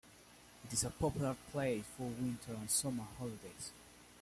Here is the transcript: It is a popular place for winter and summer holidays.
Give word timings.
It 0.65 0.73
is 0.73 0.83
a 0.83 0.89
popular 0.89 1.35
place 1.51 1.85
for 1.95 2.07
winter 2.07 2.53
and 2.55 2.71
summer 2.71 3.05
holidays. 3.19 3.69